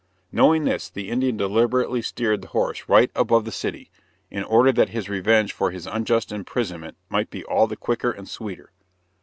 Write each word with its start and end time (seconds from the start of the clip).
Knowing 0.31 0.63
this, 0.65 0.89
the 0.89 1.11
Indian 1.11 1.37
deliberately 1.37 2.01
steered 2.01 2.41
the 2.41 2.47
horse 2.47 2.89
right 2.89 3.11
above 3.15 3.45
the 3.45 3.51
city, 3.51 3.91
in 4.31 4.43
order 4.43 4.71
that 4.71 4.89
his 4.89 5.09
revenge 5.09 5.53
for 5.53 5.69
his 5.69 5.85
unjust 5.85 6.31
imprisonment 6.31 6.97
might 7.07 7.29
be 7.29 7.43
all 7.45 7.67
the 7.67 7.75
quicker 7.77 8.09
and 8.09 8.27
sweeter. 8.27 8.71